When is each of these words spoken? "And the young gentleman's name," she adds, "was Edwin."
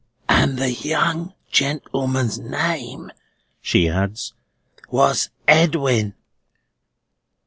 "And 0.27 0.57
the 0.57 0.71
young 0.73 1.35
gentleman's 1.51 2.39
name," 2.39 3.11
she 3.61 3.87
adds, 3.87 4.33
"was 4.89 5.29
Edwin." 5.47 6.15